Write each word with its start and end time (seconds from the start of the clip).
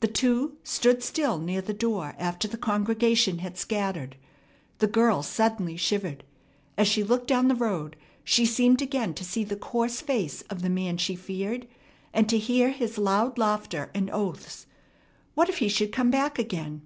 The 0.00 0.08
two 0.08 0.56
stood 0.64 1.00
still 1.00 1.38
near 1.38 1.60
the 1.60 1.72
door 1.72 2.16
after 2.18 2.48
the 2.48 2.56
congregation 2.58 3.38
had 3.38 3.56
scattered. 3.56 4.16
The 4.80 4.88
girl 4.88 5.22
suddenly 5.22 5.76
shivered. 5.76 6.24
As 6.76 6.88
she 6.88 7.04
looked 7.04 7.28
down 7.28 7.46
the 7.46 7.54
road, 7.54 7.94
she 8.24 8.44
seemed 8.46 8.82
again 8.82 9.14
to 9.14 9.24
see 9.24 9.44
the 9.44 9.54
coarse 9.54 10.00
face 10.00 10.42
of 10.50 10.62
the 10.62 10.70
man 10.70 10.96
she 10.96 11.14
feared, 11.14 11.68
and 12.12 12.28
to 12.28 12.36
hear 12.36 12.70
his 12.72 12.98
loud 12.98 13.38
laughter 13.38 13.92
and 13.94 14.10
oaths. 14.10 14.66
What 15.36 15.48
if 15.48 15.58
he 15.58 15.68
should 15.68 15.92
come 15.92 16.10
back 16.10 16.36
again? 16.36 16.82